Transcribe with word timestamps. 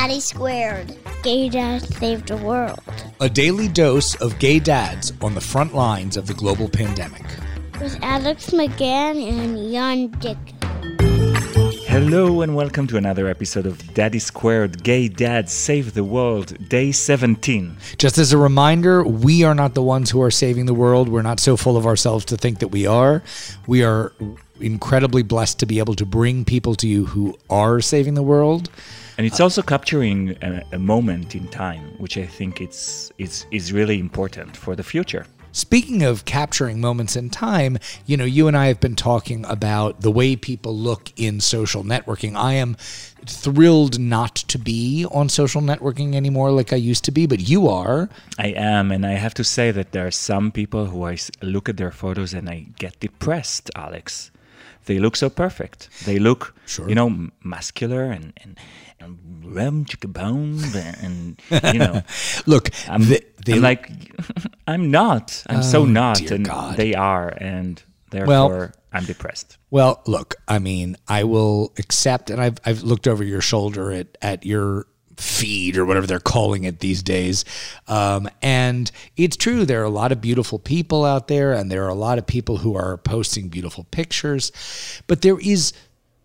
Daddy 0.00 0.20
Squared. 0.20 0.96
Gay 1.24 1.48
Dad 1.48 1.82
Saved 1.82 2.28
the 2.28 2.36
World. 2.36 2.78
A 3.20 3.28
daily 3.28 3.66
dose 3.66 4.14
of 4.20 4.38
gay 4.38 4.60
dads 4.60 5.12
on 5.20 5.34
the 5.34 5.40
front 5.40 5.74
lines 5.74 6.16
of 6.16 6.28
the 6.28 6.34
global 6.34 6.68
pandemic. 6.68 7.24
With 7.80 7.98
Alex 8.00 8.50
McGann 8.50 9.20
and 9.28 9.72
Jan 9.72 10.12
Dick. 10.20 10.38
Hello 11.88 12.42
and 12.42 12.54
welcome 12.54 12.86
to 12.86 12.96
another 12.96 13.26
episode 13.26 13.66
of 13.66 13.92
Daddy 13.92 14.20
Squared 14.20 14.84
Gay 14.84 15.08
Dads 15.08 15.52
Save 15.52 15.94
the 15.94 16.04
World, 16.04 16.68
day 16.68 16.92
17. 16.92 17.76
Just 17.96 18.18
as 18.18 18.32
a 18.32 18.38
reminder, 18.38 19.02
we 19.02 19.42
are 19.42 19.54
not 19.54 19.74
the 19.74 19.82
ones 19.82 20.12
who 20.12 20.22
are 20.22 20.30
saving 20.30 20.66
the 20.66 20.74
world. 20.74 21.08
We're 21.08 21.22
not 21.22 21.40
so 21.40 21.56
full 21.56 21.76
of 21.76 21.86
ourselves 21.86 22.24
to 22.26 22.36
think 22.36 22.60
that 22.60 22.68
we 22.68 22.86
are. 22.86 23.24
We 23.66 23.82
are 23.82 24.12
incredibly 24.60 25.22
blessed 25.22 25.58
to 25.60 25.66
be 25.66 25.78
able 25.78 25.94
to 25.94 26.06
bring 26.06 26.44
people 26.44 26.74
to 26.76 26.86
you 26.86 27.06
who 27.06 27.36
are 27.50 27.80
saving 27.80 28.14
the 28.14 28.22
world. 28.22 28.70
And 29.16 29.26
it's 29.26 29.40
also 29.40 29.62
capturing 29.62 30.36
a, 30.42 30.62
a 30.72 30.78
moment 30.78 31.34
in 31.34 31.48
time, 31.48 31.94
which 31.98 32.16
I 32.16 32.26
think 32.26 32.60
it's, 32.60 33.10
it's, 33.18 33.46
is 33.50 33.72
really 33.72 33.98
important 33.98 34.56
for 34.56 34.76
the 34.76 34.84
future. 34.84 35.26
Speaking 35.50 36.02
of 36.02 36.24
capturing 36.24 36.80
moments 36.80 37.16
in 37.16 37.30
time, 37.30 37.78
you 38.06 38.16
know, 38.16 38.24
you 38.24 38.46
and 38.46 38.56
I 38.56 38.66
have 38.66 38.80
been 38.80 38.94
talking 38.94 39.44
about 39.46 40.02
the 40.02 40.10
way 40.10 40.36
people 40.36 40.76
look 40.76 41.10
in 41.16 41.40
social 41.40 41.82
networking. 41.82 42.36
I 42.36 42.52
am 42.52 42.76
thrilled 43.26 43.98
not 43.98 44.36
to 44.36 44.58
be 44.58 45.06
on 45.10 45.28
social 45.28 45.62
networking 45.62 46.14
anymore 46.14 46.52
like 46.52 46.72
I 46.72 46.76
used 46.76 47.04
to 47.06 47.10
be, 47.10 47.26
but 47.26 47.40
you 47.40 47.66
are. 47.66 48.08
I 48.38 48.48
am, 48.48 48.92
and 48.92 49.04
I 49.04 49.12
have 49.12 49.34
to 49.34 49.42
say 49.42 49.70
that 49.72 49.90
there 49.90 50.06
are 50.06 50.12
some 50.12 50.52
people 50.52 50.86
who 50.86 51.04
I 51.06 51.16
look 51.42 51.68
at 51.68 51.76
their 51.76 51.90
photos 51.90 52.34
and 52.34 52.48
I 52.48 52.66
get 52.78 53.00
depressed, 53.00 53.70
Alex. 53.74 54.30
They 54.86 54.98
look 54.98 55.16
so 55.16 55.28
perfect. 55.30 55.88
They 56.06 56.18
look, 56.18 56.54
Sure. 56.66 56.88
you 56.88 56.94
know, 56.94 57.28
muscular 57.42 58.04
and 58.04 58.32
and, 58.42 58.58
and 59.00 59.18
rum 59.44 59.84
chicka 59.84 60.12
bone 60.12 60.60
and 61.02 61.40
you 61.74 61.78
know. 61.78 62.02
Look, 62.46 62.70
I'm, 62.88 63.04
they, 63.04 63.20
they 63.44 63.54
I'm 63.54 63.62
like, 63.62 63.90
I'm 64.66 64.90
not. 64.90 65.44
I'm 65.48 65.62
so 65.62 65.82
Oh, 65.82 65.84
not, 65.84 66.16
dear 66.18 66.34
and 66.34 66.44
God. 66.46 66.76
they 66.76 66.94
are, 66.94 67.28
and 67.28 67.82
therefore 68.10 68.72
I'm 68.92 69.04
depressed. 69.04 69.58
Well, 69.70 70.00
look, 70.06 70.36
I 70.48 70.58
mean, 70.58 70.96
I 71.06 71.24
will 71.24 71.72
accept, 71.78 72.30
and 72.30 72.40
I've 72.40 72.58
I've 72.64 72.82
looked 72.82 73.06
over 73.06 73.22
your 73.22 73.40
shoulder 73.42 73.92
at 73.92 74.16
at 74.22 74.44
your 74.46 74.86
feed 75.18 75.76
or 75.76 75.84
whatever 75.84 76.06
they're 76.06 76.20
calling 76.20 76.64
it 76.64 76.80
these 76.80 77.02
days, 77.02 77.44
um, 77.88 78.28
and 78.40 78.90
it's 79.16 79.36
true. 79.36 79.64
There 79.66 79.80
are 79.80 79.84
a 79.84 79.90
lot 79.90 80.12
of 80.12 80.20
beautiful 80.20 80.58
people 80.58 81.04
out 81.04 81.28
there, 81.28 81.52
and 81.52 81.70
there 81.70 81.84
are 81.84 81.88
a 81.88 81.94
lot 81.94 82.18
of 82.18 82.26
people 82.26 82.58
who 82.58 82.76
are 82.76 82.96
posting 82.98 83.48
beautiful 83.48 83.84
pictures, 83.90 84.52
but 85.06 85.22
there 85.22 85.38
is 85.40 85.72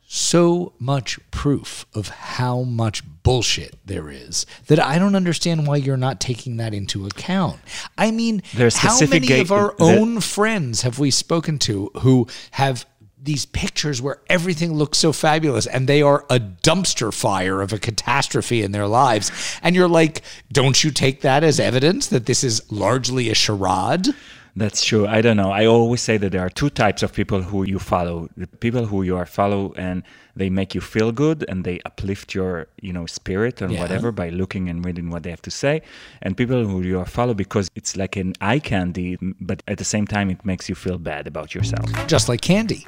so 0.05 0.73
much 0.77 1.17
proof 1.31 1.88
of 1.95 2.08
how 2.09 2.61
much 2.61 3.02
bullshit 3.23 3.75
there 3.86 4.11
is 4.11 4.45
that 4.67 4.80
I 4.80 4.99
don't 4.99 5.16
understand 5.16 5.66
why 5.66 5.77
you're 5.77 5.97
not 5.97 6.19
taking 6.19 6.58
that 6.58 6.71
into 6.73 7.08
account. 7.08 7.59
I 7.97 8.11
mean, 8.11 8.44
how 8.75 8.89
many 9.09 9.27
ga- 9.27 9.41
of 9.41 9.52
our 9.52 9.73
the- 9.75 9.83
own 9.86 10.19
friends 10.19 10.81
have 10.81 10.99
we 10.99 11.09
spoken 11.09 11.58
to 11.59 11.89
who 12.02 12.27
have 12.52 12.86
these 13.24 13.46
pictures 13.46 14.02
where 14.02 14.18
everything 14.28 14.74
looks 14.74 14.98
so 14.98 15.12
fabulous 15.14 15.66
and 15.66 15.88
they 15.88 16.02
are 16.02 16.26
a 16.30 16.40
dumpster 16.40 17.14
fire 17.14 17.62
of 17.62 17.72
a 17.74 17.80
catastrophe 17.80 18.62
in 18.62 18.72
their 18.74 18.88
lives 18.88 19.32
and 19.64 19.76
you're 19.76 19.88
like 19.88 20.22
don't 20.52 20.84
you 20.84 20.92
take 20.92 21.22
that 21.22 21.42
as 21.44 21.60
evidence 21.60 22.08
that 22.08 22.26
this 22.26 22.44
is 22.44 22.62
largely 22.72 23.30
a 23.30 23.36
charade 23.36 24.08
That's 24.56 24.86
true. 24.86 25.08
I 25.18 25.22
don't 25.26 25.36
know. 25.42 25.52
I 25.62 25.66
always 25.66 26.02
say 26.10 26.16
that 26.22 26.32
there 26.32 26.46
are 26.48 26.54
two 26.62 26.70
types 26.70 27.02
of 27.06 27.10
people 27.20 27.42
who 27.50 27.60
you 27.74 27.80
follow: 27.80 28.30
the 28.38 28.46
people 28.66 28.86
who 28.86 29.00
you 29.02 29.16
are 29.18 29.26
follow 29.26 29.74
and 29.86 30.04
they 30.42 30.50
make 30.60 30.70
you 30.78 30.82
feel 30.96 31.10
good 31.12 31.40
and 31.50 31.64
they 31.68 31.78
uplift 31.90 32.36
your, 32.38 32.68
you 32.88 32.94
know, 32.94 33.06
spirit 33.08 33.56
and 33.64 33.72
Yeah. 33.72 33.82
whatever 33.82 34.12
by 34.12 34.30
looking 34.30 34.70
and 34.70 34.86
reading 34.86 35.10
what 35.14 35.22
they 35.24 35.32
have 35.36 35.42
to 35.50 35.54
say, 35.64 35.82
and 36.22 36.38
people 36.38 36.62
who 36.70 36.78
you 36.90 37.00
are 37.02 37.10
follow 37.18 37.34
because 37.34 37.66
it's 37.80 37.94
like 37.98 38.16
an 38.24 38.32
eye 38.52 38.60
candy, 38.60 39.18
but 39.50 39.64
at 39.68 39.78
the 39.82 39.90
same 39.96 40.06
time 40.06 40.28
it 40.36 40.42
makes 40.46 40.70
you 40.70 40.76
feel 40.76 41.00
bad 41.12 41.23
about 41.33 41.56
yourself. 41.56 41.88
just 42.16 42.30
like 42.30 42.42
candy 42.42 42.86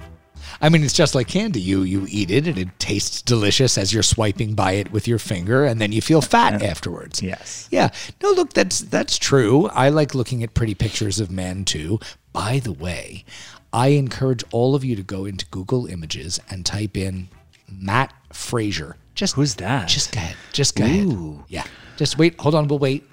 I 0.61 0.69
mean, 0.69 0.83
it's 0.83 0.93
just 0.93 1.15
like 1.15 1.27
candy. 1.27 1.61
You 1.61 1.83
you 1.83 2.05
eat 2.09 2.31
it 2.31 2.47
and 2.47 2.57
it 2.57 2.69
tastes 2.79 3.21
delicious 3.21 3.77
as 3.77 3.93
you're 3.93 4.03
swiping 4.03 4.53
by 4.53 4.73
it 4.73 4.91
with 4.91 5.07
your 5.07 5.19
finger, 5.19 5.65
and 5.65 5.79
then 5.81 5.91
you 5.91 6.01
feel 6.01 6.21
fat 6.21 6.61
afterwards. 6.61 7.21
Yes. 7.21 7.67
Yeah. 7.71 7.89
No, 8.21 8.31
look, 8.31 8.53
that's 8.53 8.79
that's 8.79 9.17
true. 9.17 9.67
I 9.67 9.89
like 9.89 10.15
looking 10.15 10.43
at 10.43 10.53
pretty 10.53 10.75
pictures 10.75 11.19
of 11.19 11.29
men 11.31 11.65
too. 11.65 11.99
By 12.33 12.59
the 12.59 12.73
way, 12.73 13.25
I 13.73 13.89
encourage 13.89 14.43
all 14.51 14.75
of 14.75 14.83
you 14.83 14.95
to 14.95 15.03
go 15.03 15.25
into 15.25 15.45
Google 15.47 15.87
Images 15.87 16.39
and 16.49 16.65
type 16.65 16.95
in 16.97 17.29
Matt 17.69 18.13
Frazier. 18.33 18.97
Just 19.15 19.35
Who's 19.35 19.55
that? 19.55 19.87
Just 19.87 20.11
go 20.13 20.19
ahead. 20.19 20.35
Just 20.53 20.75
go 20.75 20.85
Ooh. 20.85 20.87
ahead. 20.87 21.43
Yeah. 21.49 21.63
Just 21.97 22.17
wait. 22.17 22.39
Hold 22.39 22.55
on. 22.55 22.67
We'll 22.67 22.79
wait. 22.79 23.03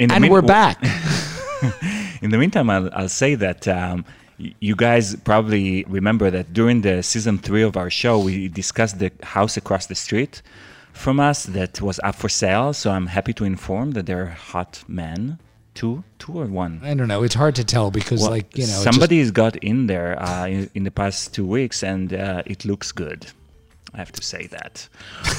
And 0.00 0.10
mean- 0.20 0.30
we're 0.30 0.42
back. 0.42 0.82
In 2.22 2.30
the 2.30 2.38
meantime, 2.38 2.68
I'll, 2.70 2.90
I'll 2.92 3.08
say 3.08 3.34
that 3.34 3.68
um, 3.68 4.04
you 4.38 4.76
guys 4.76 5.16
probably 5.16 5.84
remember 5.88 6.30
that 6.30 6.52
during 6.52 6.82
the 6.82 7.02
season 7.02 7.38
three 7.38 7.62
of 7.62 7.76
our 7.76 7.90
show, 7.90 8.18
we 8.18 8.48
discussed 8.48 8.98
the 8.98 9.10
house 9.22 9.56
across 9.56 9.86
the 9.86 9.94
street 9.94 10.42
from 10.92 11.20
us 11.20 11.44
that 11.44 11.80
was 11.80 11.98
up 12.04 12.14
for 12.16 12.28
sale. 12.28 12.72
So 12.72 12.90
I'm 12.90 13.06
happy 13.06 13.32
to 13.34 13.44
inform 13.44 13.92
that 13.92 14.06
there 14.06 14.22
are 14.24 14.26
hot 14.26 14.84
men, 14.88 15.38
two, 15.74 16.04
two 16.18 16.32
or 16.40 16.46
one. 16.46 16.80
I 16.82 16.94
don't 16.94 17.08
know. 17.08 17.22
It's 17.22 17.34
hard 17.34 17.54
to 17.56 17.64
tell 17.64 17.90
because, 17.90 18.20
Well, 18.22 18.30
like, 18.30 18.56
you 18.56 18.64
know, 18.66 18.72
it 18.72 18.84
just- 18.84 18.84
somebody's 18.84 19.30
got 19.30 19.56
in 19.56 19.86
there 19.86 20.20
uh, 20.22 20.46
in, 20.46 20.70
in 20.74 20.84
the 20.84 20.90
past 20.90 21.34
two 21.34 21.46
weeks, 21.46 21.82
and 21.82 22.12
uh, 22.12 22.42
it 22.46 22.64
looks 22.64 22.92
good. 22.92 23.26
I 23.96 24.00
have 24.00 24.12
to 24.12 24.22
say 24.22 24.46
that. 24.48 24.88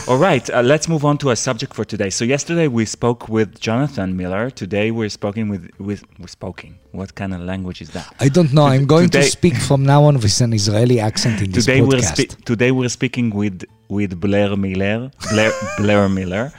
All 0.07 0.17
right, 0.17 0.49
uh, 0.49 0.63
let's 0.63 0.87
move 0.87 1.05
on 1.05 1.19
to 1.19 1.29
our 1.29 1.35
subject 1.35 1.75
for 1.75 1.85
today. 1.85 2.09
So 2.09 2.25
yesterday 2.25 2.67
we 2.67 2.85
spoke 2.85 3.29
with 3.29 3.59
Jonathan 3.59 4.17
Miller. 4.17 4.49
Today 4.49 4.89
we're 4.89 5.09
speaking 5.09 5.47
with 5.49 5.69
with 5.79 6.01
we're 6.17 6.27
speaking. 6.39 6.73
What 6.91 7.13
kind 7.13 7.35
of 7.35 7.41
language 7.41 7.81
is 7.85 7.91
that? 7.91 8.07
I 8.19 8.29
don't 8.29 8.51
know. 8.53 8.65
I'm 8.65 8.87
going 8.87 9.09
Today- 9.09 9.25
to 9.25 9.31
speak 9.39 9.55
from 9.69 9.81
now 9.85 10.05
on 10.05 10.15
with 10.15 10.41
an 10.41 10.53
Israeli 10.53 10.99
accent 10.99 11.39
in 11.43 11.51
this 11.51 11.65
Today 11.65 11.81
we're 11.81 11.99
podcast. 11.99 12.31
spe- 12.31 12.45
today 12.51 12.71
we're 12.71 12.89
speaking 12.99 13.29
with 13.29 13.63
with 13.89 14.19
Blair 14.19 14.55
Miller, 14.57 15.11
Blair, 15.31 15.51
Blair 15.77 16.09
Miller, 16.09 16.51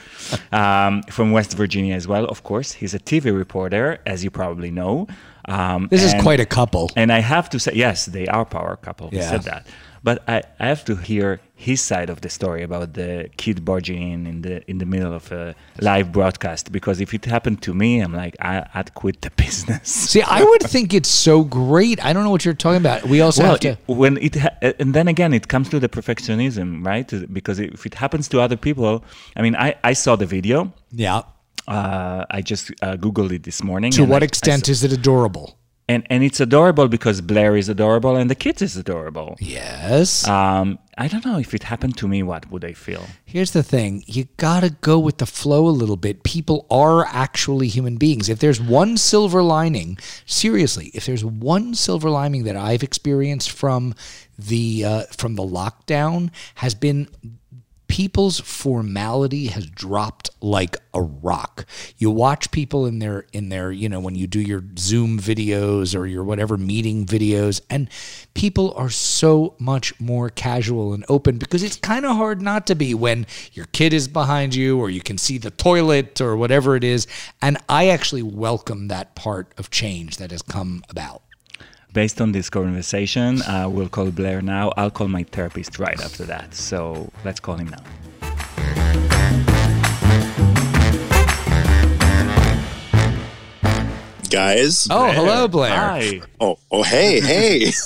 um, 0.53 1.03
from 1.17 1.33
West 1.33 1.53
Virginia 1.63 1.95
as 1.97 2.07
well. 2.07 2.25
Of 2.27 2.43
course, 2.45 2.71
he's 2.81 2.95
a 2.95 3.01
TV 3.11 3.25
reporter, 3.37 3.99
as 4.07 4.23
you 4.25 4.31
probably 4.31 4.71
know. 4.71 5.09
Um, 5.49 5.89
this 5.91 6.05
is 6.05 6.15
quite 6.23 6.41
a 6.41 6.47
couple. 6.47 6.91
And 6.97 7.11
I 7.11 7.21
have 7.21 7.49
to 7.51 7.59
say, 7.59 7.73
yes, 7.75 8.07
they 8.07 8.27
are 8.27 8.45
power 8.45 8.77
couple. 8.77 9.09
He 9.11 9.17
Yeah. 9.17 9.31
said 9.31 9.43
that. 9.45 9.67
But 10.05 10.23
I, 10.29 10.43
I 10.61 10.67
have 10.69 10.85
to 10.85 10.95
hear 10.95 11.41
his 11.57 11.81
side 11.81 12.09
of 12.09 12.21
the 12.21 12.29
story 12.31 12.63
about 12.63 12.95
the 12.95 13.29
kid 13.37 13.65
barging 13.65 14.01
in 14.13 14.27
in 14.29 14.43
the 14.43 14.63
in 14.71 14.79
the 14.79 14.87
middle 14.87 15.13
of 15.13 15.33
a 15.33 15.57
live 15.81 16.13
broadcast. 16.13 16.71
Because 16.71 17.01
if 17.01 17.13
it 17.13 17.25
happened 17.25 17.63
to 17.63 17.75
me, 17.75 17.99
I'm 18.05 18.15
like, 18.15 18.37
I, 18.41 18.65
I'd 18.75 18.95
quit 18.95 19.23
the 19.23 19.31
business. 19.45 19.89
See, 20.13 20.23
I 20.23 20.41
would 20.51 20.63
think 20.75 20.95
it's 20.95 21.09
so 21.29 21.43
great. 21.43 21.99
I 22.05 22.13
don't 22.13 22.23
know 22.23 22.31
what 22.31 22.45
you're 22.45 22.55
talking 22.67 22.77
about. 22.87 23.01
We 23.09 23.21
also 23.21 23.43
well, 23.43 23.51
have 23.53 23.61
to. 23.61 23.69
it- 23.71 23.79
when 24.03 24.19
it 24.19 24.37
ha- 24.37 24.57
and 24.79 24.95
then 24.95 25.09
again, 25.09 25.33
it 25.35 25.49
comes 25.49 25.69
to 25.71 25.81
the 25.81 25.89
perfectionism, 25.89 26.87
right? 26.87 27.09
Because 27.33 27.59
if 27.59 27.85
it 27.85 27.95
happens 27.95 28.29
to 28.29 28.41
other 28.41 28.57
people, 28.57 29.03
I 29.37 29.43
mean, 29.43 29.57
I, 29.57 29.75
I 29.83 29.95
saw 29.95 30.15
the 30.15 30.27
video. 30.27 30.73
Yeah. 30.93 31.23
Uh, 31.69 32.25
I 32.31 32.41
just 32.43 32.71
uh, 32.83 32.97
googled 32.97 33.33
it 33.33 33.43
this 33.45 33.63
morning. 33.63 33.93
To 33.93 34.05
what 34.05 34.23
I- 34.23 34.25
I 34.25 34.29
extent 34.33 34.67
saw- 34.67 34.73
is 34.73 34.83
it 34.85 34.93
adorable? 34.93 35.49
and 35.91 36.03
and 36.13 36.23
it's 36.23 36.39
adorable 36.49 36.87
because 36.97 37.23
Blair 37.23 37.57
is 37.57 37.69
adorable 37.71 38.15
and 38.21 38.29
the 38.31 38.35
kids 38.45 38.61
is 38.61 38.77
adorable. 38.77 39.37
Yes. 39.41 40.29
Um, 40.29 40.79
I 40.99 41.09
don't 41.09 41.25
know 41.25 41.39
if 41.39 41.55
it 41.55 41.63
happened 41.73 41.97
to 42.01 42.07
me. 42.13 42.23
What 42.23 42.43
would 42.51 42.63
I 42.63 42.75
feel? 42.75 43.05
Here's 43.25 43.53
the 43.53 43.63
thing 43.63 43.91
you 44.07 44.25
got 44.37 44.61
to 44.67 44.71
go 44.91 44.97
with 44.99 45.17
the 45.17 45.25
flow 45.41 45.63
a 45.67 45.75
little 45.83 45.97
bit. 45.97 46.25
People 46.25 46.67
are 46.71 47.07
actually 47.07 47.69
human 47.69 47.97
beings. 47.97 48.29
If 48.29 48.39
there's 48.39 48.61
one 48.61 48.99
silver 48.99 49.43
lining, 49.43 49.97
seriously, 50.27 50.91
if 50.93 51.07
there's 51.07 51.25
one 51.25 51.75
silver 51.75 52.11
lining 52.11 52.45
that 52.45 52.57
I've 52.71 52.83
experienced 52.91 53.51
from 53.51 53.95
the 54.51 54.85
uh, 54.85 55.03
from 55.21 55.37
the 55.37 55.43
lockdown 55.59 56.31
has 56.57 56.75
been 56.75 57.09
people's 57.89 58.39
formality 58.39 59.47
has 59.47 59.67
dropped 59.67 60.31
like 60.41 60.77
a 60.95 61.03
rock. 61.03 61.67
You 61.97 62.11
watch 62.11 62.51
people 62.51 62.87
in 62.87 62.99
their 63.01 63.27
in 63.33 63.49
their, 63.49 63.73
you 63.73 63.89
know, 63.89 63.99
when 63.99 64.15
you 64.15 64.27
do 64.27 64.41
your 64.41 64.63
Zoom 64.79 65.19
videos 65.19 65.99
or 65.99 66.07
your 66.07 66.23
whatever 66.23 66.57
meeting 66.57 67.07
videos 67.07 67.61
and 67.69 67.89
people 68.35 68.73
are 68.77 68.91
so 68.91 69.55
much 69.59 69.99
more 69.99 70.29
casual 70.29 70.93
and 70.93 71.05
open 71.09 71.39
because 71.39 71.63
it's 71.63 71.77
kind 71.77 72.05
of 72.05 72.17
hard 72.17 72.41
not 72.41 72.67
to 72.69 72.75
be 72.75 72.95
when 72.95 73.27
your 73.53 73.67
kid 73.73 73.93
is 73.93 74.07
behind 74.07 74.55
you 74.55 74.79
or 74.79 74.91
you 74.91 75.01
can 75.01 75.19
see 75.19 75.39
the 75.39 75.51
toilet 75.51 76.21
or 76.21 76.37
whatever 76.37 76.77
it 76.77 76.85
is 76.85 77.07
and 77.43 77.57
I 77.69 77.89
actually 77.89 78.23
welcome 78.23 78.89
that 78.89 79.15
part 79.15 79.53
of 79.59 79.71
change 79.71 80.19
that 80.19 80.31
has 80.31 80.43
come 80.43 80.85
about. 80.89 81.23
Based 81.93 82.21
on 82.21 82.33
this 82.33 82.51
conversation, 82.51 83.43
uh, 83.43 83.69
we'll 83.69 83.89
call 83.89 84.11
Blair 84.11 84.43
now. 84.43 84.73
I'll 84.77 84.91
call 84.91 85.09
my 85.09 85.23
therapist 85.25 85.79
right 85.79 86.01
after 86.01 86.25
that. 86.25 86.55
So 86.55 87.11
let's 87.25 87.41
call 87.41 87.57
him 87.57 87.69
now. 87.69 87.83
guys. 94.31 94.87
Oh, 94.91 95.11
hello 95.11 95.49
Blair. 95.49 95.75
Hi. 95.77 96.21
Oh, 96.41 96.59
oh, 96.71 96.83
hey, 96.83 97.21
hey. 97.21 97.71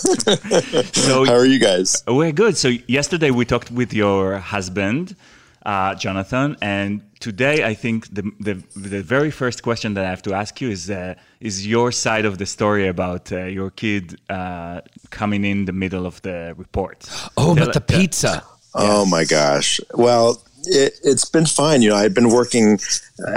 So 0.92 1.24
How 1.24 1.34
are 1.34 1.46
you 1.46 1.58
guys? 1.58 2.02
we're 2.06 2.32
good. 2.32 2.56
So 2.56 2.68
yesterday 2.86 3.30
we 3.30 3.44
talked 3.44 3.70
with 3.70 3.92
your 3.94 4.38
husband, 4.38 5.16
uh, 5.64 5.94
Jonathan. 5.94 6.56
And 6.60 7.00
today, 7.20 7.64
I 7.64 7.74
think 7.74 8.12
the, 8.14 8.22
the 8.40 8.54
the 8.76 9.02
very 9.02 9.30
first 9.30 9.62
question 9.62 9.94
that 9.94 10.04
I 10.04 10.08
have 10.10 10.22
to 10.22 10.34
ask 10.34 10.60
you 10.60 10.70
is 10.70 10.90
uh, 10.90 11.14
is 11.40 11.66
your 11.66 11.92
side 11.92 12.24
of 12.24 12.36
the 12.38 12.46
story 12.46 12.88
about 12.88 13.32
uh, 13.32 13.44
your 13.44 13.70
kid 13.70 14.20
uh, 14.28 14.80
coming 15.10 15.44
in 15.44 15.64
the 15.66 15.72
middle 15.72 16.06
of 16.06 16.20
the 16.22 16.54
report. 16.56 17.08
Oh, 17.36 17.54
Tell- 17.54 17.66
but 17.66 17.74
the 17.74 17.80
tell- 17.80 18.00
pizza. 18.00 18.44
Oh 18.74 19.04
my 19.04 19.24
gosh. 19.24 19.80
Well, 19.94 20.42
it, 20.64 20.98
it's 21.02 21.24
been 21.24 21.46
fine. 21.46 21.82
You 21.82 21.90
know, 21.90 21.96
I'd 21.96 22.14
been 22.14 22.30
working 22.30 22.78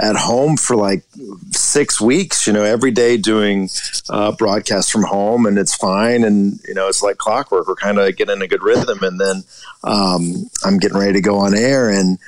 at 0.00 0.16
home 0.16 0.56
for 0.56 0.76
like 0.76 1.04
six 1.52 2.00
weeks. 2.00 2.46
You 2.46 2.52
know, 2.52 2.62
every 2.62 2.90
day 2.90 3.16
doing 3.16 3.68
uh, 4.08 4.32
broadcasts 4.32 4.90
from 4.90 5.04
home, 5.04 5.46
and 5.46 5.58
it's 5.58 5.74
fine. 5.74 6.24
And 6.24 6.60
you 6.66 6.74
know, 6.74 6.88
it's 6.88 7.02
like 7.02 7.18
clockwork. 7.18 7.68
We're 7.68 7.74
kind 7.74 7.98
of 7.98 8.16
getting 8.16 8.42
a 8.42 8.48
good 8.48 8.62
rhythm, 8.62 9.02
and 9.02 9.20
then 9.20 9.44
um, 9.84 10.48
I'm 10.64 10.78
getting 10.78 10.98
ready 10.98 11.14
to 11.14 11.20
go 11.20 11.38
on 11.38 11.54
air, 11.54 11.90
and 11.90 12.18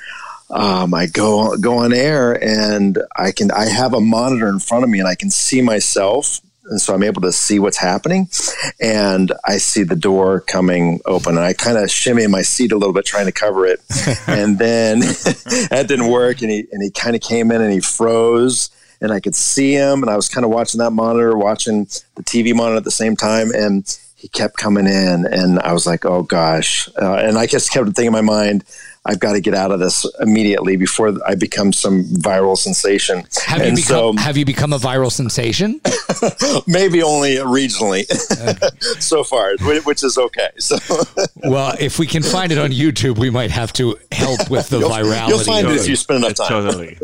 um, 0.49 0.93
I 0.93 1.05
go 1.05 1.55
go 1.57 1.79
on 1.79 1.93
air, 1.93 2.33
and 2.43 2.97
I 3.15 3.31
can 3.31 3.51
I 3.51 3.65
have 3.65 3.93
a 3.93 4.01
monitor 4.01 4.47
in 4.47 4.59
front 4.59 4.83
of 4.83 4.89
me, 4.89 4.99
and 4.99 5.07
I 5.07 5.15
can 5.15 5.29
see 5.29 5.61
myself. 5.61 6.41
And 6.69 6.79
so 6.79 6.93
I'm 6.93 7.03
able 7.03 7.21
to 7.23 7.31
see 7.31 7.59
what's 7.59 7.77
happening, 7.77 8.29
and 8.79 9.31
I 9.45 9.57
see 9.57 9.83
the 9.83 9.95
door 9.95 10.41
coming 10.41 10.99
open. 11.05 11.37
And 11.37 11.45
I 11.45 11.53
kind 11.53 11.77
of 11.77 11.89
shimmy 11.89 12.23
in 12.23 12.31
my 12.31 12.41
seat 12.41 12.71
a 12.71 12.77
little 12.77 12.93
bit, 12.93 13.05
trying 13.05 13.25
to 13.25 13.31
cover 13.31 13.65
it. 13.65 13.79
and 14.27 14.57
then 14.59 14.99
that 15.69 15.85
didn't 15.87 16.09
work, 16.09 16.41
and 16.41 16.51
he 16.51 16.67
and 16.71 16.83
he 16.83 16.91
kind 16.91 17.15
of 17.15 17.21
came 17.21 17.51
in 17.51 17.61
and 17.61 17.73
he 17.73 17.79
froze, 17.79 18.69
and 19.01 19.11
I 19.11 19.19
could 19.19 19.35
see 19.35 19.73
him, 19.73 20.03
and 20.03 20.09
I 20.09 20.15
was 20.15 20.29
kind 20.29 20.45
of 20.45 20.51
watching 20.51 20.79
that 20.79 20.91
monitor, 20.91 21.37
watching 21.37 21.85
the 22.15 22.23
TV 22.23 22.53
monitor 22.53 22.77
at 22.77 22.83
the 22.83 22.91
same 22.91 23.15
time, 23.15 23.51
and 23.51 23.85
he 24.15 24.27
kept 24.27 24.57
coming 24.57 24.85
in, 24.85 25.25
and 25.25 25.59
I 25.59 25.71
was 25.71 25.87
like, 25.87 26.05
oh 26.05 26.23
gosh, 26.23 26.89
uh, 27.01 27.15
and 27.15 27.37
I 27.37 27.45
just 27.45 27.71
kept 27.71 27.85
thinking 27.87 28.07
in 28.07 28.11
my 28.11 28.21
mind. 28.21 28.65
I've 29.05 29.19
got 29.19 29.33
to 29.33 29.41
get 29.41 29.53
out 29.53 29.71
of 29.71 29.79
this 29.79 30.05
immediately 30.19 30.75
before 30.75 31.13
I 31.25 31.35
become 31.35 31.71
some 31.71 32.03
viral 32.03 32.57
sensation. 32.57 33.23
Have 33.45 33.65
you 33.65 33.75
become 33.75 34.17
so 34.17 34.21
have 34.21 34.35
you 34.35 34.45
become 34.45 34.73
a 34.73 34.77
viral 34.77 35.11
sensation? 35.11 35.79
maybe 36.67 37.01
only 37.01 37.35
regionally 37.35 38.05
so 39.01 39.23
far, 39.23 39.55
which 39.85 40.03
is 40.03 40.17
okay. 40.17 40.49
So 40.57 40.77
well, 41.37 41.75
if 41.79 41.97
we 41.97 42.07
can 42.07 42.23
find 42.23 42.51
it 42.51 42.57
on 42.57 42.71
YouTube, 42.71 43.17
we 43.17 43.29
might 43.29 43.51
have 43.51 43.71
to 43.73 43.97
help 44.11 44.49
with 44.49 44.69
the 44.69 44.79
you'll, 44.79 44.89
virality. 44.89 45.29
you'll 45.29 45.39
find 45.39 45.67
of 45.67 45.73
it 45.73 45.81
if 45.81 45.87
you 45.87 45.95
spend 45.95 46.23
enough 46.23 46.35
time. 46.35 46.49
Totally. 46.49 46.97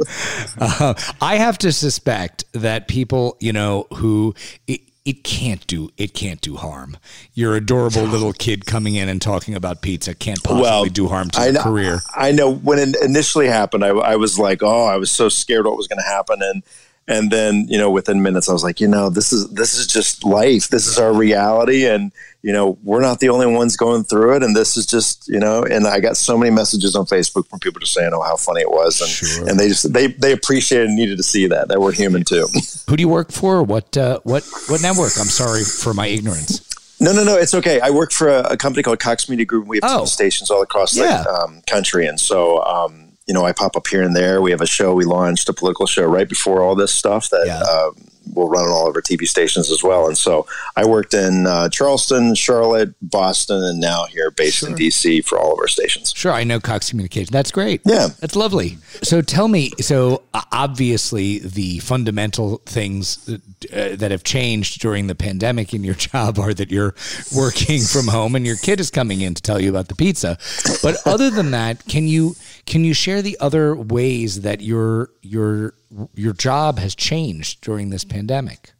Uh, 0.57 0.93
I 1.21 1.37
have 1.37 1.57
to 1.59 1.71
suspect 1.71 2.43
that 2.53 2.87
people, 2.87 3.37
you 3.39 3.53
know, 3.53 3.87
who 3.93 4.35
it, 4.67 4.81
it 5.05 5.23
can't 5.23 5.65
do 5.67 5.89
it 5.97 6.13
can't 6.13 6.41
do 6.41 6.55
harm. 6.55 6.97
Your 7.33 7.55
adorable 7.55 8.03
little 8.03 8.33
kid 8.33 8.65
coming 8.65 8.95
in 8.95 9.07
and 9.07 9.21
talking 9.21 9.53
about 9.53 9.81
pizza 9.81 10.15
can't 10.15 10.43
possibly 10.43 10.89
do 10.89 11.07
harm 11.07 11.29
to 11.29 11.39
I 11.39 11.45
your 11.45 11.53
know, 11.53 11.63
career. 11.63 11.99
I 12.15 12.31
know 12.31 12.51
when 12.51 12.79
it 12.79 12.95
initially 13.01 13.47
happened, 13.47 13.85
I, 13.85 13.89
I 13.89 14.15
was 14.15 14.39
like, 14.39 14.63
oh, 14.63 14.85
I 14.85 14.97
was 14.97 15.11
so 15.11 15.29
scared 15.29 15.65
what 15.65 15.77
was 15.77 15.87
going 15.87 15.99
to 15.99 16.09
happen, 16.09 16.39
and 16.41 16.63
and 17.07 17.31
then 17.31 17.65
you 17.67 17.77
know 17.77 17.89
within 17.91 18.21
minutes, 18.23 18.49
I 18.49 18.53
was 18.53 18.63
like, 18.63 18.79
you 18.79 18.87
know, 18.87 19.09
this 19.09 19.31
is 19.31 19.49
this 19.51 19.75
is 19.75 19.87
just 19.87 20.23
life. 20.23 20.67
This 20.69 20.87
is 20.87 20.97
our 20.97 21.13
reality, 21.13 21.85
and 21.85 22.11
you 22.41 22.53
know, 22.53 22.77
we're 22.83 23.01
not 23.01 23.19
the 23.19 23.29
only 23.29 23.47
ones 23.47 23.75
going 23.75 24.03
through 24.03 24.35
it, 24.35 24.43
and 24.43 24.55
this 24.55 24.77
is 24.77 24.85
just 24.85 25.27
you 25.27 25.39
know. 25.39 25.63
And 25.63 25.87
I 25.87 25.99
got 25.99 26.17
so 26.17 26.37
many 26.37 26.51
messages 26.51 26.95
on 26.95 27.05
Facebook 27.05 27.47
from 27.49 27.59
people 27.59 27.79
just 27.79 27.93
saying, 27.93 28.11
oh, 28.13 28.21
how 28.21 28.35
funny 28.37 28.61
it 28.61 28.69
was, 28.71 29.01
and 29.01 29.09
Sure. 29.09 29.47
and 29.49 29.59
they 29.59 29.67
just 29.67 29.91
they 29.93 30.07
they 30.07 30.31
appreciated 30.31 30.87
and 30.87 30.95
needed 30.95 31.17
to 31.17 31.23
see 31.23 31.47
that 31.47 31.67
that 31.67 31.79
we're 31.81 31.91
human 31.93 32.23
too. 32.23 32.47
Who 32.89 32.95
do 32.97 33.01
you 33.01 33.09
work 33.09 33.31
for? 33.31 33.61
What 33.63 33.95
uh, 33.97 34.19
what 34.23 34.43
what 34.67 34.81
network? 34.81 35.13
I'm 35.19 35.25
sorry 35.27 35.63
for 35.63 35.93
my 35.93 36.07
ignorance. 36.07 36.61
No, 37.01 37.11
no, 37.11 37.25
no. 37.25 37.35
It's 37.37 37.53
okay. 37.53 37.81
I 37.81 37.89
work 37.89 38.13
for 38.13 38.29
a, 38.29 38.51
a 38.51 38.57
company 38.57 38.81
called 38.81 38.99
Cox 38.99 39.27
Media 39.27 39.45
Group. 39.45 39.67
We 39.67 39.79
have 39.83 40.01
Oh. 40.01 40.05
Stations 40.05 40.49
all 40.49 40.61
across 40.61 40.95
Yeah. 40.95 41.23
the 41.23 41.29
um, 41.29 41.61
country, 41.67 42.07
and 42.07 42.17
so 42.19 42.63
um, 42.63 43.04
you 43.27 43.33
know, 43.33 43.45
I 43.45 43.51
pop 43.53 43.75
up 43.75 43.87
here 43.87 44.03
and 44.03 44.15
there. 44.15 44.41
We 44.41 44.51
have 44.51 44.61
a 44.61 44.67
show. 44.67 44.93
We 44.93 45.05
launched 45.05 45.49
a 45.49 45.53
political 45.53 45.85
show 45.87 46.05
right 46.05 46.29
before 46.29 46.61
all 46.61 46.75
this 46.75 46.93
stuff 46.93 47.29
that 47.29 47.43
Yeah. 47.47 47.59
um, 47.61 47.95
we'll 48.33 48.49
run 48.49 48.63
on 48.65 48.71
all 48.71 48.89
of 48.89 48.95
our 48.95 49.01
TV 49.03 49.27
stations 49.27 49.71
as 49.71 49.83
well. 49.83 50.07
And 50.07 50.17
so 50.17 50.47
I 50.75 50.83
worked 50.85 51.13
in 51.13 51.45
uh, 51.45 51.69
Charleston, 51.69 52.33
Charlotte, 52.35 52.93
Boston, 53.01 53.63
and 53.63 53.79
now 53.79 54.05
here 54.05 54.31
based 54.31 54.63
in 54.63 54.73
DC 54.73 55.23
for 55.25 55.39
all 55.39 55.53
of 55.53 55.59
our 55.59 55.67
stations. 55.67 56.11
Sure, 56.15 56.31
I 56.31 56.43
know 56.43 56.59
Cox 56.59 56.89
Communication. 56.89 57.31
That's 57.31 57.51
great. 57.51 57.81
Yeah. 57.85 58.07
That's 58.19 58.35
lovely. 58.35 58.77
So 59.03 59.21
tell 59.21 59.47
me, 59.47 59.71
so 59.79 60.23
uh, 60.33 60.41
obviously 60.51 61.39
the 61.39 61.79
fundamental 61.79 62.57
things 62.65 63.25
that, 63.25 63.41
uh, 63.71 63.95
that 63.95 64.11
have 64.11 64.23
changed 64.23 64.81
during 64.81 65.07
the 65.07 65.15
pandemic 65.15 65.73
in 65.73 65.83
your 65.83 65.93
job 66.09 66.37
are 66.39 66.53
that 66.53 66.71
you're 66.71 66.95
working 67.35 67.81
from 67.81 68.07
home 68.07 68.35
and 68.35 68.45
your 68.45 68.57
kid 68.57 68.79
is 68.79 68.89
coming 68.89 69.21
in 69.21 69.33
to 69.35 69.41
tell 69.41 69.61
you 69.61 69.69
about 69.69 69.87
the 69.87 69.95
pizza. 69.95 70.37
But 70.83 70.97
other 71.05 71.29
than 71.29 71.51
that, 71.51 71.85
can 71.87 72.07
you 72.07 72.35
can 72.65 72.83
you 72.83 72.95
share 72.95 73.14
the 73.21 73.37
other 73.39 73.75
ways 73.75 74.41
that 74.41 74.61
your 74.61 75.09
your 75.21 75.73
your 76.13 76.33
job 76.33 76.79
has 76.79 76.95
changed 76.95 77.61
during 77.61 77.89
this 77.89 78.03
pandemic? 78.03 78.71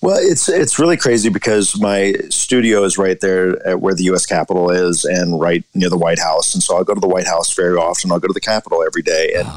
Well, 0.00 0.16
it's 0.18 0.48
it's 0.48 0.78
really 0.78 0.96
crazy 0.96 1.28
because 1.28 1.78
my 1.78 2.14
studio 2.30 2.84
is 2.84 2.96
right 2.96 3.20
there 3.20 3.66
at 3.66 3.80
where 3.80 3.94
the 3.94 4.04
U.S. 4.04 4.24
Capitol 4.24 4.70
is, 4.70 5.04
and 5.04 5.38
right 5.38 5.62
near 5.74 5.90
the 5.90 5.98
White 5.98 6.18
House. 6.18 6.54
And 6.54 6.62
so 6.62 6.76
I'll 6.76 6.84
go 6.84 6.94
to 6.94 7.00
the 7.00 7.08
White 7.08 7.26
House 7.26 7.54
very 7.54 7.76
often. 7.76 8.10
I'll 8.10 8.18
go 8.18 8.28
to 8.28 8.34
the 8.34 8.40
Capitol 8.40 8.82
every 8.82 9.02
day 9.02 9.34
and 9.36 9.48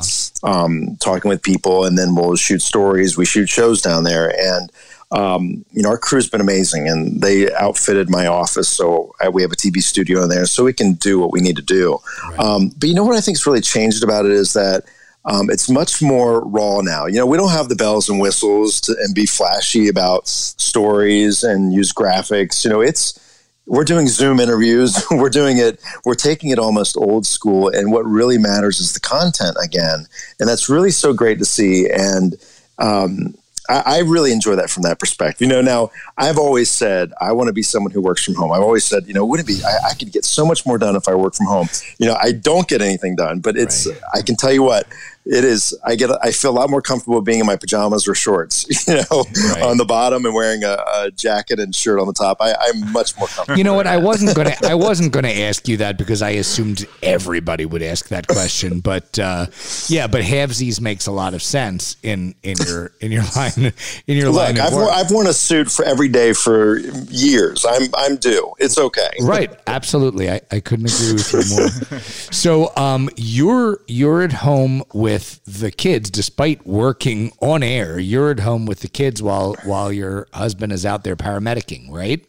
um, 0.43 0.97
talking 0.99 1.29
with 1.29 1.41
people, 1.41 1.85
and 1.85 1.97
then 1.97 2.13
we'll 2.13 2.35
shoot 2.35 2.61
stories. 2.61 3.15
We 3.15 3.25
shoot 3.25 3.47
shows 3.47 3.81
down 3.81 4.03
there, 4.03 4.33
and 4.37 4.69
um, 5.11 5.65
you 5.71 5.83
know 5.83 5.89
our 5.89 5.97
crew's 5.97 6.29
been 6.29 6.41
amazing, 6.41 6.87
and 6.87 7.21
they 7.21 7.53
outfitted 7.53 8.09
my 8.09 8.27
office 8.27 8.69
so 8.69 9.13
I, 9.21 9.29
we 9.29 9.41
have 9.41 9.51
a 9.51 9.55
TV 9.55 9.81
studio 9.81 10.23
in 10.23 10.29
there, 10.29 10.45
so 10.45 10.63
we 10.63 10.73
can 10.73 10.93
do 10.93 11.19
what 11.19 11.31
we 11.31 11.41
need 11.41 11.55
to 11.57 11.61
do. 11.61 11.99
Um, 12.39 12.71
but 12.77 12.89
you 12.89 12.95
know 12.95 13.03
what 13.03 13.17
I 13.17 13.21
think 13.21 13.37
has 13.37 13.45
really 13.45 13.61
changed 13.61 14.03
about 14.03 14.25
it 14.25 14.31
is 14.31 14.53
that 14.53 14.85
um, 15.25 15.49
it's 15.49 15.69
much 15.69 16.01
more 16.01 16.41
raw 16.41 16.81
now. 16.81 17.05
You 17.05 17.17
know, 17.17 17.25
we 17.25 17.37
don't 17.37 17.51
have 17.51 17.69
the 17.69 17.75
bells 17.75 18.09
and 18.09 18.19
whistles 18.19 18.81
to, 18.81 18.95
and 19.03 19.13
be 19.13 19.25
flashy 19.25 19.87
about 19.87 20.27
stories 20.27 21.43
and 21.43 21.73
use 21.73 21.93
graphics. 21.93 22.63
You 22.63 22.71
know, 22.71 22.81
it's 22.81 23.19
we're 23.67 23.83
doing 23.83 24.07
Zoom 24.07 24.39
interviews. 24.39 25.03
we're 25.11 25.29
doing 25.29 25.57
it. 25.57 25.79
We're 26.05 26.15
taking 26.15 26.49
it 26.49 26.57
almost 26.57 26.97
old 26.97 27.25
school. 27.25 27.69
And 27.69 27.91
what 27.91 28.05
really 28.05 28.37
matters 28.37 28.79
is 28.79 28.93
the 28.93 28.99
content 28.99 29.57
again, 29.63 30.07
and 30.39 30.49
that's 30.49 30.69
really 30.69 30.91
so 30.91 31.13
great 31.13 31.37
to 31.39 31.45
see. 31.45 31.87
And 31.89 32.35
um, 32.79 33.35
I, 33.71 33.83
I 33.85 33.99
really 33.99 34.31
enjoy 34.31 34.55
that 34.55 34.69
from 34.69 34.83
that 34.83 34.99
perspective. 34.99 35.41
You 35.41 35.47
know, 35.47 35.61
now 35.61 35.91
I've 36.17 36.37
always 36.37 36.69
said 36.69 37.13
I 37.21 37.31
want 37.31 37.47
to 37.47 37.53
be 37.53 37.63
someone 37.63 37.91
who 37.91 38.01
works 38.01 38.23
from 38.23 38.35
home. 38.35 38.51
I've 38.51 38.61
always 38.61 38.85
said, 38.85 39.07
you 39.07 39.13
know, 39.13 39.25
wouldn't 39.25 39.49
it 39.49 39.59
be? 39.59 39.63
I, 39.63 39.91
I 39.91 39.93
could 39.93 40.11
get 40.11 40.25
so 40.25 40.45
much 40.45 40.65
more 40.65 40.77
done 40.77 40.95
if 40.95 41.07
I 41.07 41.15
work 41.15 41.35
from 41.35 41.47
home. 41.47 41.69
You 41.97 42.07
know, 42.07 42.17
I 42.21 42.31
don't 42.33 42.67
get 42.67 42.81
anything 42.81 43.15
done, 43.15 43.39
but 43.39 43.55
it's. 43.55 43.87
I 44.13 44.21
can 44.21 44.35
tell 44.35 44.51
you 44.51 44.63
what 44.63 44.87
it 45.25 45.43
is. 45.43 45.77
I 45.85 45.95
get. 45.95 46.09
I 46.23 46.31
feel 46.31 46.51
a 46.51 46.57
lot 46.59 46.69
more 46.69 46.81
comfortable 46.81 47.21
being 47.21 47.39
in 47.39 47.45
my 47.45 47.55
pajamas 47.55 48.07
or 48.07 48.15
shorts. 48.15 48.65
You 48.87 48.95
know, 48.95 49.23
Right. 49.53 49.61
on 49.61 49.77
the 49.77 49.85
bottom 49.85 50.25
and 50.25 50.33
wearing 50.33 50.63
a, 50.63 50.77
a 50.95 51.11
jacket 51.11 51.59
and 51.59 51.73
shirt 51.73 51.99
on 51.99 52.07
the 52.07 52.13
top. 52.13 52.37
I, 52.41 52.53
I'm 52.59 52.91
much 52.91 53.17
more 53.17 53.27
comfortable. 53.27 53.57
You 53.57 53.63
know 53.63 53.73
what? 53.75 53.85
I 53.87 53.97
wasn't 53.97 54.35
gonna. 54.35 54.55
I 54.63 54.75
wasn't 54.75 55.13
gonna 55.13 55.29
ask 55.29 55.67
you 55.67 55.77
that 55.77 55.97
because 55.97 56.21
I 56.21 56.31
assumed 56.31 56.85
everybody 57.03 57.65
would 57.65 57.83
ask 57.83 58.07
that 58.09 58.27
question. 58.27 58.81
But 58.91 59.19
uh, 59.19 59.45
yeah, 59.87 60.07
but 60.07 60.21
halvesies 60.23 60.81
makes 60.81 61.05
a 61.07 61.11
lot 61.11 61.33
of 61.33 61.41
sense 61.43 61.95
in 62.03 62.33
in 62.43 62.55
your 62.65 62.91
in 62.99 63.11
your 63.11 63.23
line 63.35 63.73
in 64.07 64.17
your 64.17 64.31
line 64.31 64.55
Look, 64.55 64.65
of 64.65 64.73
I've, 64.73 64.73
work. 64.73 64.89
I've 64.91 65.11
worn 65.11 65.27
a 65.27 65.33
suit 65.33 65.69
for 65.71 65.85
every 65.85 66.09
day 66.09 66.33
for 66.33 66.79
years. 66.79 67.63
I'm 67.67 67.83
I'm 67.95 68.15
due. 68.17 68.51
It's 68.57 68.77
okay. 68.79 69.09
Right, 69.21 69.51
absolutely. 69.67 70.29
I, 70.31 70.41
I 70.51 70.59
couldn't 70.59 70.91
agree 70.91 71.13
with 71.13 71.31
you 71.33 71.55
more. 71.55 71.99
so, 72.31 72.75
um, 72.75 73.09
you're 73.15 73.79
you're 73.87 74.23
at 74.23 74.33
home 74.33 74.83
with 74.93 75.10
the 75.17 75.71
kids, 75.71 76.09
despite 76.09 76.65
working 76.65 77.31
on 77.41 77.63
air. 77.63 77.99
You're 77.99 78.31
at 78.31 78.39
home 78.39 78.65
with 78.65 78.81
the 78.81 78.87
kids 78.87 79.21
while 79.21 79.55
while 79.63 79.91
your 79.91 80.27
husband 80.33 80.71
is 80.71 80.85
out 80.85 81.03
there 81.03 81.15
paramedicing, 81.15 81.89
right? 81.91 82.25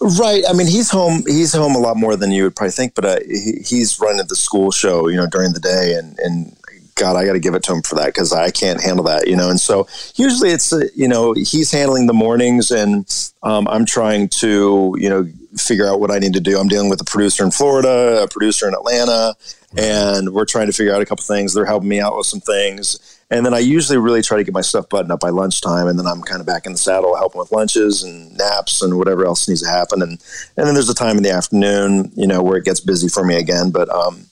Right. 0.00 0.42
I 0.48 0.52
mean, 0.52 0.66
he's 0.66 0.90
home. 0.90 1.22
He's 1.26 1.52
home 1.52 1.74
a 1.74 1.78
lot 1.78 1.96
more 1.96 2.16
than 2.16 2.32
you 2.32 2.44
would 2.44 2.56
probably 2.56 2.72
think. 2.72 2.94
But 2.94 3.04
uh, 3.04 3.18
he, 3.26 3.62
he's 3.64 4.00
running 4.00 4.26
the 4.28 4.36
school 4.36 4.70
show, 4.70 5.08
you 5.08 5.16
know, 5.16 5.26
during 5.26 5.52
the 5.52 5.60
day, 5.60 5.94
and 5.94 6.18
and 6.18 6.56
God, 6.94 7.16
I 7.16 7.24
got 7.24 7.32
to 7.32 7.40
give 7.40 7.54
it 7.54 7.62
to 7.64 7.72
him 7.72 7.82
for 7.82 7.94
that 7.96 8.06
because 8.06 8.32
I 8.32 8.50
can't 8.50 8.80
handle 8.80 9.04
that, 9.06 9.26
you 9.26 9.36
know. 9.36 9.48
And 9.48 9.60
so 9.60 9.86
usually 10.16 10.50
it's 10.50 10.72
uh, 10.72 10.86
you 10.94 11.08
know 11.08 11.32
he's 11.32 11.70
handling 11.70 12.06
the 12.06 12.12
mornings, 12.12 12.70
and 12.70 13.06
um, 13.42 13.66
I'm 13.68 13.86
trying 13.86 14.28
to 14.40 14.94
you 14.98 15.08
know 15.08 15.26
figure 15.56 15.86
out 15.86 16.00
what 16.00 16.10
I 16.10 16.18
need 16.18 16.34
to 16.34 16.40
do. 16.40 16.58
I'm 16.58 16.68
dealing 16.68 16.90
with 16.90 17.00
a 17.00 17.04
producer 17.04 17.44
in 17.44 17.50
Florida, 17.50 18.22
a 18.22 18.28
producer 18.28 18.68
in 18.68 18.74
Atlanta, 18.74 19.34
and 19.76 20.30
we're 20.32 20.44
trying 20.44 20.66
to 20.66 20.72
figure 20.72 20.94
out 20.94 21.02
a 21.02 21.06
couple 21.06 21.24
things. 21.24 21.54
They're 21.54 21.64
helping 21.64 21.88
me 21.88 22.00
out 22.00 22.16
with 22.16 22.26
some 22.26 22.40
things. 22.40 23.18
And 23.32 23.46
then 23.46 23.54
I 23.54 23.60
usually 23.60 23.96
really 23.96 24.20
try 24.20 24.36
to 24.36 24.44
get 24.44 24.52
my 24.52 24.60
stuff 24.60 24.90
buttoned 24.90 25.10
up 25.10 25.20
by 25.20 25.30
lunchtime, 25.30 25.86
and 25.86 25.98
then 25.98 26.06
I'm 26.06 26.20
kind 26.20 26.40
of 26.40 26.46
back 26.46 26.66
in 26.66 26.72
the 26.72 26.78
saddle, 26.78 27.16
helping 27.16 27.38
with 27.38 27.50
lunches 27.50 28.02
and 28.02 28.36
naps 28.36 28.82
and 28.82 28.98
whatever 28.98 29.24
else 29.24 29.48
needs 29.48 29.62
to 29.62 29.68
happen. 29.68 30.02
And 30.02 30.22
and 30.58 30.66
then 30.66 30.74
there's 30.74 30.90
a 30.90 30.94
time 30.94 31.16
in 31.16 31.22
the 31.22 31.30
afternoon, 31.30 32.12
you 32.14 32.26
know, 32.26 32.42
where 32.42 32.58
it 32.58 32.66
gets 32.66 32.80
busy 32.80 33.08
for 33.08 33.24
me 33.24 33.36
again. 33.36 33.70
But 33.70 33.88
um, 33.88 34.26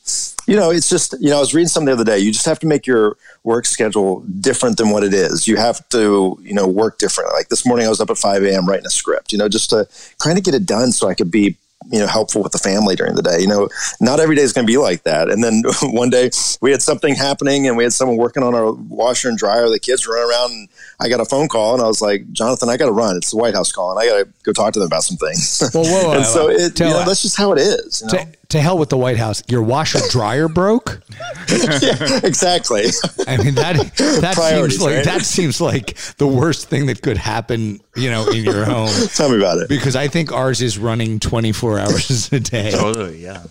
you 0.47 0.55
know, 0.55 0.71
it's 0.71 0.91
just 0.91 1.15
you 1.19 1.31
know, 1.31 1.39
I 1.39 1.41
was 1.41 1.55
reading 1.55 1.69
something 1.69 1.87
the 1.87 1.93
other 1.93 2.05
day. 2.05 2.19
You 2.19 2.31
just 2.31 2.45
have 2.45 2.59
to 2.59 2.67
make 2.67 2.87
your 2.87 3.17
work 3.43 3.65
schedule 3.65 4.21
different 4.21 4.77
than 4.77 4.91
what 4.91 5.03
it 5.03 5.15
is. 5.15 5.49
You 5.49 5.57
have 5.57 5.89
to 5.89 6.39
you 6.43 6.53
know 6.53 6.69
work 6.69 6.99
differently. 6.99 7.33
Like 7.35 7.49
this 7.49 7.65
morning, 7.65 7.87
I 7.87 7.89
was 7.89 8.03
up 8.03 8.11
at 8.11 8.19
5 8.19 8.43
a.m. 8.45 8.69
writing 8.69 8.85
a 8.85 8.91
script, 8.91 9.33
you 9.33 9.39
know, 9.39 9.49
just 9.49 9.71
to 9.71 9.89
kind 10.19 10.37
of 10.37 10.45
get 10.45 10.55
it 10.55 10.67
done 10.67 10.93
so 10.93 11.09
I 11.09 11.15
could 11.15 11.31
be 11.31 11.57
you 11.89 11.99
know 11.99 12.07
helpful 12.07 12.43
with 12.43 12.53
the 12.53 12.59
family 12.59 12.95
during 12.95 13.15
the 13.15 13.23
day. 13.23 13.41
You 13.41 13.49
know, 13.49 13.69
not 14.01 14.21
every 14.21 14.37
day 14.37 14.43
is 14.43 14.53
going 14.53 14.67
to 14.67 14.71
be 14.71 14.77
like 14.77 15.05
that. 15.05 15.31
And 15.31 15.43
then 15.43 15.63
one 15.83 16.11
day 16.11 16.31
we 16.61 16.71
had 16.71 16.83
something 16.83 17.15
happening, 17.15 17.67
and 17.67 17.77
we 17.77 17.83
had 17.83 17.93
someone 17.93 18.17
working 18.17 18.43
on 18.43 18.55
our 18.55 18.73
washer 18.73 19.29
and 19.29 19.39
dryer. 19.39 19.69
The 19.69 19.79
kids 19.79 20.07
running 20.07 20.29
around, 20.29 20.53
and 20.53 20.69
I 21.01 21.09
got 21.09 21.21
a 21.21 21.25
phone 21.25 21.49
call, 21.49 21.75
and 21.75 21.83
I 21.83 21.87
was 21.87 22.03
like, 22.03 22.31
Jonathan, 22.33 22.69
I 22.69 22.77
got 22.77 22.87
to 22.87 22.93
run. 22.93 23.17
It's 23.17 23.31
the 23.31 23.37
White 23.37 23.55
House 23.55 23.73
calling. 23.73 23.99
I 23.99 24.11
got 24.11 24.19
to 24.19 24.29
go 24.43 24.53
talk 24.53 24.73
to 24.75 24.79
them 24.79 24.87
about 24.87 25.03
some 25.03 25.17
things. 25.17 25.63
Well, 25.75 25.85
whoa, 25.85 26.13
and 26.17 26.27
so 26.27 26.51
it, 26.51 26.79
you 26.79 26.87
know, 26.87 27.05
that's 27.05 27.23
just 27.23 27.37
how 27.37 27.53
it 27.53 27.59
is. 27.59 28.03
You 28.03 28.19
know? 28.19 28.33
To 28.51 28.61
hell 28.61 28.79
with 28.79 28.89
the 28.89 28.97
White 28.97 29.17
House. 29.17 29.43
Your 29.49 29.63
washer 29.63 30.01
dryer 30.11 30.49
broke. 30.49 31.03
yeah, 31.49 32.21
exactly. 32.23 32.85
I 33.27 33.37
mean 33.37 33.55
that 33.55 33.77
that 34.21 34.35
Priorities, 34.35 34.79
seems 34.79 34.83
like 34.83 34.97
right? 34.97 35.05
that 35.05 35.23
seems 35.23 35.61
like 35.61 35.97
the 36.17 36.27
worst 36.27 36.69
thing 36.69 36.87
that 36.87 37.03
could 37.03 37.17
happen, 37.17 37.81
you 37.97 38.11
know, 38.11 38.29
in 38.29 38.45
your 38.45 38.65
home. 38.65 38.91
Tell 39.15 39.31
me 39.31 39.39
about 39.39 39.59
it. 39.59 39.69
Because 39.69 39.97
I 39.97 40.09
think 40.09 40.33
ours 40.33 40.61
is 40.61 40.79
running 40.79 41.21
24 41.21 41.79
hours 41.81 42.33
a 42.33 42.41
day. 42.41 42.71
Totally, 42.73 43.23
yeah. 43.23 43.45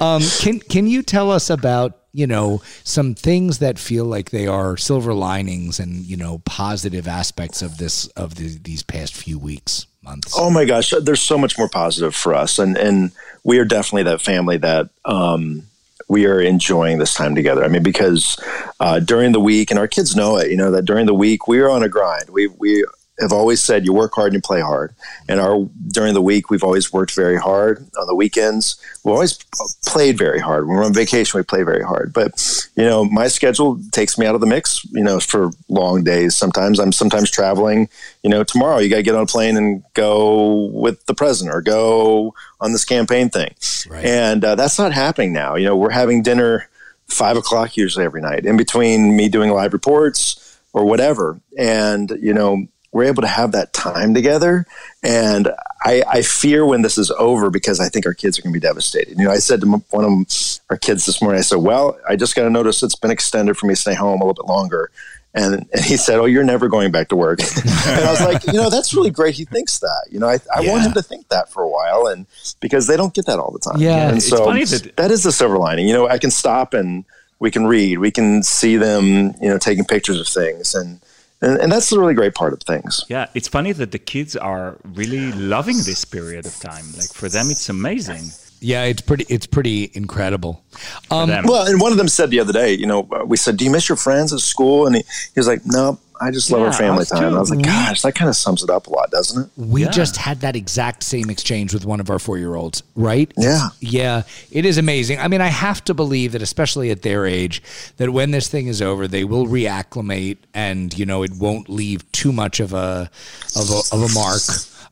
Um, 0.00 0.22
can 0.40 0.60
can 0.60 0.86
you 0.86 1.02
tell 1.02 1.30
us 1.30 1.50
about 1.50 1.98
you 2.12 2.26
know 2.26 2.62
some 2.84 3.14
things 3.14 3.58
that 3.58 3.78
feel 3.78 4.04
like 4.04 4.30
they 4.30 4.46
are 4.46 4.76
silver 4.76 5.14
linings 5.14 5.80
and 5.80 6.04
you 6.04 6.16
know 6.16 6.38
positive 6.44 7.06
aspects 7.06 7.62
of 7.62 7.78
this 7.78 8.06
of 8.08 8.36
the, 8.36 8.58
these 8.62 8.82
past 8.82 9.14
few 9.14 9.38
weeks 9.38 9.86
months? 10.06 10.32
Oh 10.36 10.48
my 10.48 10.64
gosh, 10.64 10.94
there's 11.02 11.20
so 11.20 11.36
much 11.36 11.58
more 11.58 11.68
positive 11.68 12.14
for 12.14 12.34
us, 12.34 12.58
and 12.58 12.78
and 12.78 13.12
we 13.46 13.60
are 13.60 13.64
definitely 13.64 14.02
that 14.02 14.20
family 14.20 14.56
that 14.56 14.88
um, 15.04 15.62
we 16.08 16.26
are 16.26 16.40
enjoying 16.40 16.98
this 16.98 17.14
time 17.14 17.36
together. 17.36 17.64
I 17.64 17.68
mean, 17.68 17.84
because 17.84 18.36
uh, 18.80 18.98
during 18.98 19.30
the 19.30 19.40
week, 19.40 19.70
and 19.70 19.78
our 19.78 19.86
kids 19.86 20.16
know 20.16 20.36
it, 20.36 20.50
you 20.50 20.56
know 20.56 20.72
that 20.72 20.84
during 20.84 21.06
the 21.06 21.14
week 21.14 21.46
we 21.46 21.60
are 21.60 21.70
on 21.70 21.84
a 21.84 21.88
grind. 21.88 22.28
We 22.28 22.48
we 22.48 22.84
have 23.20 23.32
always 23.32 23.62
said 23.62 23.84
you 23.86 23.92
work 23.92 24.12
hard 24.14 24.32
and 24.32 24.34
you 24.34 24.40
play 24.46 24.60
hard, 24.60 24.94
and 25.28 25.40
our 25.40 25.64
during 25.88 26.12
the 26.14 26.20
week 26.22 26.50
we've 26.50 26.62
always 26.64 26.92
worked 26.92 27.14
very 27.14 27.38
hard. 27.38 27.78
On 27.98 28.06
the 28.06 28.14
weekends, 28.14 28.76
we've 29.04 29.14
always 29.14 29.38
played 29.86 30.18
very 30.18 30.38
hard. 30.38 30.66
When 30.66 30.76
we're 30.76 30.84
on 30.84 30.92
vacation, 30.92 31.38
we 31.38 31.42
play 31.42 31.62
very 31.62 31.82
hard. 31.82 32.12
But 32.12 32.32
you 32.76 32.84
know, 32.84 33.04
my 33.04 33.28
schedule 33.28 33.80
takes 33.92 34.18
me 34.18 34.26
out 34.26 34.34
of 34.34 34.40
the 34.40 34.46
mix. 34.46 34.84
You 34.92 35.02
know, 35.02 35.18
for 35.20 35.50
long 35.68 36.04
days. 36.04 36.36
Sometimes 36.36 36.78
I'm 36.78 36.92
sometimes 36.92 37.30
traveling. 37.30 37.88
You 38.22 38.30
know, 38.30 38.44
tomorrow 38.44 38.78
you 38.78 38.90
got 38.90 38.96
to 38.96 39.02
get 39.02 39.14
on 39.14 39.22
a 39.22 39.26
plane 39.26 39.56
and 39.56 39.82
go 39.94 40.66
with 40.72 41.04
the 41.06 41.14
president 41.14 41.54
or 41.54 41.62
go 41.62 42.34
on 42.60 42.72
this 42.72 42.84
campaign 42.84 43.28
thing, 43.30 43.54
Right. 43.88 44.04
and 44.04 44.44
uh, 44.44 44.54
that's 44.56 44.78
not 44.78 44.92
happening 44.92 45.32
now. 45.32 45.54
You 45.56 45.64
know, 45.66 45.76
we're 45.76 45.90
having 45.90 46.22
dinner 46.22 46.68
five 47.08 47.36
o'clock 47.36 47.76
usually 47.76 48.04
every 48.04 48.20
night 48.20 48.44
in 48.44 48.56
between 48.56 49.16
me 49.16 49.28
doing 49.28 49.50
live 49.50 49.72
reports 49.72 50.58
or 50.72 50.84
whatever, 50.84 51.40
and 51.58 52.10
you 52.20 52.34
know. 52.34 52.66
We're 52.92 53.04
able 53.04 53.22
to 53.22 53.28
have 53.28 53.52
that 53.52 53.72
time 53.72 54.14
together, 54.14 54.66
and 55.02 55.48
I, 55.84 56.02
I 56.08 56.22
fear 56.22 56.64
when 56.64 56.82
this 56.82 56.96
is 56.96 57.10
over 57.10 57.50
because 57.50 57.78
I 57.80 57.88
think 57.88 58.06
our 58.06 58.14
kids 58.14 58.38
are 58.38 58.42
going 58.42 58.52
to 58.54 58.58
be 58.58 58.66
devastated. 58.66 59.18
You 59.18 59.24
know, 59.26 59.30
I 59.30 59.38
said 59.38 59.60
to 59.60 59.66
one 59.90 60.04
of 60.04 60.58
our 60.70 60.76
kids 60.78 61.04
this 61.04 61.20
morning, 61.20 61.38
I 61.38 61.42
said, 61.42 61.56
"Well, 61.58 61.98
I 62.08 62.16
just 62.16 62.34
got 62.34 62.44
to 62.44 62.50
notice 62.50 62.82
it's 62.82 62.96
been 62.96 63.10
extended 63.10 63.56
for 63.56 63.66
me 63.66 63.74
to 63.74 63.80
stay 63.80 63.94
home 63.94 64.20
a 64.20 64.24
little 64.24 64.34
bit 64.42 64.46
longer." 64.50 64.90
And, 65.34 65.66
and 65.74 65.84
he 65.84 65.98
said, 65.98 66.18
"Oh, 66.18 66.24
you're 66.24 66.44
never 66.44 66.68
going 66.68 66.90
back 66.90 67.08
to 67.08 67.16
work." 67.16 67.40
and 67.86 68.00
I 68.00 68.10
was 68.10 68.22
like, 68.22 68.46
"You 68.46 68.54
know, 68.54 68.70
that's 68.70 68.94
really 68.94 69.10
great. 69.10 69.34
He 69.34 69.44
thinks 69.44 69.80
that. 69.80 70.06
You 70.10 70.18
know, 70.18 70.28
I, 70.28 70.38
I 70.56 70.62
Yeah. 70.62 70.70
want 70.70 70.84
him 70.84 70.92
to 70.94 71.02
think 71.02 71.28
that 71.28 71.50
for 71.52 71.62
a 71.62 71.68
while, 71.68 72.06
and 72.06 72.24
because 72.60 72.86
they 72.86 72.96
don't 72.96 73.12
get 73.12 73.26
that 73.26 73.38
all 73.38 73.50
the 73.50 73.58
time. 73.58 73.78
Yeah, 73.78 74.08
and 74.08 74.22
so 74.22 74.46
that- 74.50 74.92
that 74.96 75.10
is 75.10 75.24
the 75.24 75.32
silver 75.32 75.58
lining. 75.58 75.86
You 75.86 75.92
know, 75.92 76.08
I 76.08 76.16
can 76.16 76.30
stop 76.30 76.72
and 76.72 77.04
we 77.38 77.50
can 77.50 77.66
read, 77.66 77.98
we 77.98 78.10
can 78.10 78.42
see 78.42 78.78
them, 78.78 79.34
you 79.42 79.50
know, 79.50 79.58
taking 79.58 79.84
pictures 79.84 80.18
of 80.18 80.26
things, 80.26 80.74
and 80.74 81.00
and, 81.42 81.58
and 81.58 81.72
that's 81.72 81.90
the 81.90 81.98
really 81.98 82.14
great 82.14 82.34
part 82.34 82.52
of 82.52 82.60
things. 82.62 83.04
Yeah, 83.08 83.26
it's 83.34 83.48
funny 83.48 83.72
that 83.72 83.92
the 83.92 83.98
kids 83.98 84.36
are 84.36 84.76
really 84.94 85.32
loving 85.32 85.76
this 85.76 86.04
period 86.04 86.46
of 86.46 86.54
time. 86.58 86.84
Like 86.96 87.12
for 87.12 87.28
them, 87.28 87.50
it's 87.50 87.68
amazing. 87.68 88.30
Yeah, 88.60 88.84
it's 88.84 89.02
pretty 89.02 89.24
it's 89.28 89.46
pretty 89.46 89.90
incredible. 89.94 90.62
Um. 91.10 91.30
Well, 91.44 91.66
and 91.66 91.80
one 91.80 91.92
of 91.92 91.98
them 91.98 92.08
said 92.08 92.30
the 92.30 92.40
other 92.40 92.52
day, 92.52 92.72
you 92.74 92.86
know, 92.86 93.06
uh, 93.12 93.24
we 93.24 93.36
said, 93.36 93.56
"Do 93.56 93.64
you 93.64 93.70
miss 93.70 93.88
your 93.88 93.96
friends 93.96 94.32
at 94.32 94.40
school?" 94.40 94.86
And 94.86 94.96
he, 94.96 95.02
he 95.34 95.38
was 95.40 95.46
like, 95.46 95.60
"No, 95.64 95.98
I 96.20 96.30
just 96.30 96.50
love 96.50 96.60
Yeah, 96.60 96.66
our 96.68 96.72
family 96.72 97.04
time." 97.04 97.20
too. 97.20 97.26
And 97.26 97.36
I 97.36 97.38
was 97.38 97.50
like, 97.50 97.62
"Gosh, 97.64 98.02
that 98.02 98.14
kind 98.14 98.28
of 98.28 98.36
sums 98.36 98.62
it 98.62 98.70
up 98.70 98.86
a 98.86 98.90
lot, 98.90 99.10
doesn't 99.10 99.44
it?" 99.44 99.50
We 99.56 99.82
Yeah. 99.84 99.90
just 99.90 100.16
had 100.16 100.40
that 100.40 100.56
exact 100.56 101.02
same 101.02 101.28
exchange 101.30 101.72
with 101.74 101.84
one 101.86 102.00
of 102.00 102.10
our 102.10 102.18
four 102.18 102.38
year 102.38 102.54
olds, 102.54 102.82
right? 102.94 103.30
Yeah. 103.36 103.68
Yeah. 103.80 104.22
It 104.50 104.64
is 104.66 104.78
amazing. 104.78 105.18
I 105.20 105.28
mean, 105.28 105.40
I 105.40 105.48
have 105.48 105.84
to 105.84 105.94
believe 105.94 106.32
that, 106.32 106.42
especially 106.42 106.90
at 106.90 107.02
their 107.02 107.26
age, 107.26 107.62
that 107.98 108.10
when 108.10 108.30
this 108.30 108.48
thing 108.48 108.66
is 108.68 108.80
over, 108.82 109.06
they 109.08 109.24
will 109.24 109.46
reacclimate 109.46 110.38
and, 110.54 110.96
you 110.98 111.06
know, 111.06 111.22
it 111.22 111.32
won't 111.38 111.68
leave 111.68 112.10
too 112.12 112.32
much 112.32 112.60
of 112.60 112.72
a, 112.72 113.10
of 113.54 113.70
a, 113.70 113.80
of 113.92 114.02
a 114.02 114.08
mark. 114.14 114.40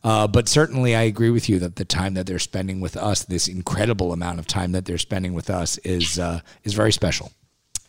Uh, 0.04 0.26
but 0.26 0.48
certainly, 0.48 0.94
I 0.94 1.02
agree 1.02 1.30
with 1.30 1.48
you 1.48 1.58
that 1.60 1.76
the 1.76 1.84
time 1.86 2.12
that 2.14 2.26
they're 2.26 2.38
spending 2.38 2.80
with 2.80 2.94
us, 2.94 3.24
this 3.24 3.48
incredible 3.48 4.12
amount 4.12 4.38
of 4.38 4.46
time 4.46 4.72
that 4.72 4.84
they're 4.84 4.98
spending 4.98 5.32
with 5.32 5.48
us, 5.48 5.78
is 5.78 6.18
uh, 6.18 6.40
is 6.62 6.74
very 6.74 6.92
special. 6.92 7.32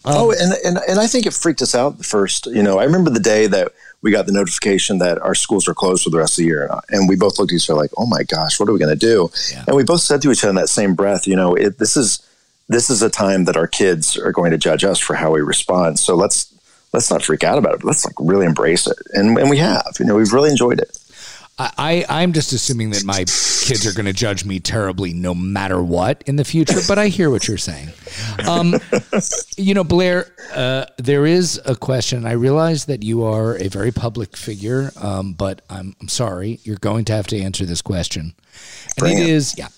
oh, 0.06 0.32
and, 0.32 0.54
and 0.64 0.78
and 0.88 1.00
I 1.00 1.08
think 1.08 1.26
it 1.26 1.34
freaked 1.34 1.62
us 1.62 1.76
out 1.76 2.00
at 2.00 2.06
first. 2.06 2.46
You 2.46 2.64
know, 2.64 2.80
I 2.80 2.86
remember 2.86 3.10
the 3.10 3.20
day 3.20 3.48
that 3.48 3.74
we 4.02 4.12
got 4.12 4.28
the 4.28 4.32
notification 4.32 5.00
that 5.00 5.20
our 5.22 5.36
schools 5.36 5.68
are 5.68 5.74
closed 5.74 6.04
for 6.04 6.10
the 6.10 6.20
rest 6.20 6.34
of 6.40 6.44
the 6.44 6.48
year, 6.48 6.70
and 6.90 7.10
we 7.10 7.18
both 7.18 7.38
looked 7.38 7.52
at 7.52 7.58
each 7.58 7.70
other 7.70 7.82
like, 7.82 7.92
"Oh 7.98 8.06
my 8.06 8.24
gosh, 8.24 8.62
what 8.62 8.70
are 8.70 8.72
we 8.72 8.80
going 8.80 8.98
to 8.98 9.08
do?" 9.14 9.30
Yeah. 9.52 9.66
And 9.68 9.76
we 9.76 9.84
both 9.84 10.02
said 10.02 10.22
to 10.22 10.32
each 10.32 10.44
other 10.44 10.52
in 10.52 10.56
that 10.56 10.70
same 10.70 10.96
breath, 10.96 11.28
"You 11.28 11.36
know, 11.36 11.54
it, 11.54 11.80
this 11.80 11.98
is 11.98 12.26
this 12.70 12.90
is 12.90 13.02
a 13.02 13.10
time 13.10 13.44
that 13.44 13.58
our 13.58 13.68
kids 13.68 14.18
are 14.18 14.32
going 14.32 14.52
to 14.52 14.58
judge 14.58 14.86
us 14.86 15.00
for 15.00 15.16
how 15.16 15.32
we 15.32 15.42
respond. 15.42 16.00
So 16.00 16.16
let's 16.16 16.54
let's 16.94 17.12
not 17.12 17.24
freak 17.24 17.44
out 17.44 17.58
about 17.58 17.74
it. 17.74 17.84
Let's 17.84 18.06
like 18.06 18.16
really 18.20 18.46
embrace 18.46 18.88
it." 18.88 18.98
And 19.12 19.38
and 19.38 19.50
we 19.50 19.58
have. 19.58 19.98
You 20.00 20.06
know, 20.06 20.16
we've 20.16 20.32
really 20.32 20.52
enjoyed 20.52 20.80
it. 20.80 20.98
I, 21.58 21.72
I 21.78 22.06
I'm 22.22 22.34
just 22.34 22.52
assuming 22.54 22.90
that 22.92 23.06
my 23.06 23.20
kids 23.20 23.88
are 23.88 23.94
going 23.94 24.06
to 24.06 24.14
judge 24.14 24.46
me 24.46 24.60
terribly 24.60 25.14
no 25.14 25.34
matter 25.34 25.82
what 25.82 26.24
in 26.26 26.36
the 26.36 26.44
future. 26.44 26.80
But 26.88 27.00
I 27.00 27.08
hear 27.08 27.30
what 27.30 27.48
you're 27.48 27.58
saying. 27.58 27.90
Um, 28.48 28.76
you 29.58 29.74
know, 29.74 29.84
Blair, 29.84 30.28
uh, 30.54 30.86
there 30.98 31.26
is 31.26 31.60
a 31.66 31.76
question. 31.76 32.26
I 32.26 32.34
realize 32.34 32.86
that 32.86 33.04
you 33.04 33.24
are 33.24 33.56
a 33.58 33.70
very 33.70 33.92
public 33.92 34.36
figure, 34.36 34.92
um, 35.02 35.34
but 35.34 35.62
I'm, 35.70 35.96
I'm 36.02 36.10
sorry, 36.10 36.60
you're 36.64 36.78
going 36.78 37.06
to 37.06 37.14
have 37.14 37.28
to 37.28 37.40
answer 37.40 37.66
this 37.66 37.82
question. 37.82 38.34
And 38.98 39.08
it 39.08 39.20
it. 39.20 39.30
is, 39.30 39.58
yeah, 39.58 39.70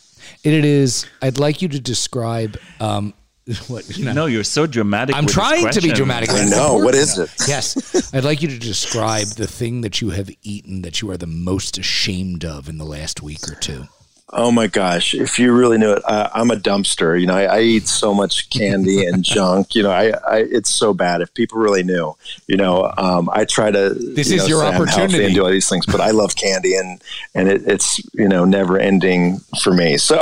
it, 0.43 0.53
it 0.53 0.65
is. 0.65 1.05
I'd 1.21 1.39
like 1.39 1.61
you 1.61 1.67
to 1.69 1.79
describe 1.79 2.57
um, 2.79 3.13
what. 3.67 3.97
No, 3.97 4.25
you're 4.25 4.43
so 4.43 4.67
dramatic. 4.67 5.15
I'm 5.15 5.25
with 5.25 5.33
trying 5.33 5.69
to 5.69 5.81
be 5.81 5.91
dramatic. 5.91 6.29
I 6.31 6.45
know. 6.45 6.77
What 6.77 6.95
is 6.95 7.17
it? 7.17 7.29
Yes. 7.47 8.13
I'd 8.13 8.23
like 8.23 8.41
you 8.41 8.49
to 8.49 8.59
describe 8.59 9.27
the 9.27 9.47
thing 9.47 9.81
that 9.81 10.01
you 10.01 10.09
have 10.09 10.29
eaten 10.43 10.81
that 10.81 11.01
you 11.01 11.09
are 11.11 11.17
the 11.17 11.27
most 11.27 11.77
ashamed 11.77 12.43
of 12.43 12.67
in 12.67 12.77
the 12.77 12.85
last 12.85 13.21
week 13.21 13.47
or 13.49 13.55
two. 13.55 13.87
Oh 14.33 14.51
my 14.51 14.67
gosh! 14.67 15.13
If 15.13 15.39
you 15.39 15.53
really 15.53 15.77
knew 15.77 15.93
it, 15.93 16.03
I, 16.05 16.29
I'm 16.33 16.51
a 16.51 16.57
dumpster. 16.57 17.17
You 17.17 17.27
know, 17.27 17.35
I, 17.35 17.43
I 17.43 17.61
eat 17.61 17.87
so 17.87 18.13
much 18.13 18.49
candy 18.49 19.05
and 19.05 19.23
junk. 19.23 19.73
You 19.73 19.83
know, 19.83 19.91
I, 19.91 20.11
I 20.29 20.37
it's 20.39 20.69
so 20.69 20.93
bad. 20.93 21.21
If 21.21 21.33
people 21.33 21.59
really 21.59 21.81
knew, 21.81 22.13
you 22.45 22.57
know, 22.57 22.91
um, 22.97 23.29
I 23.31 23.45
try 23.45 23.71
to. 23.71 23.91
This 23.91 24.29
you 24.29 24.35
is 24.35 24.41
know, 24.43 24.47
your 24.47 24.61
say 24.63 24.67
I'm 24.67 24.73
healthy 24.73 24.91
opportunity. 24.91 25.25
and 25.27 25.33
do 25.33 25.45
all 25.45 25.49
these 25.49 25.69
things, 25.69 25.85
but 25.85 26.01
I 26.01 26.11
love 26.11 26.35
candy 26.35 26.75
and 26.75 27.01
and 27.35 27.47
it, 27.47 27.61
it's 27.67 28.01
you 28.15 28.27
know 28.27 28.43
never 28.43 28.77
ending 28.77 29.39
for 29.63 29.73
me. 29.73 29.97
So 29.97 30.19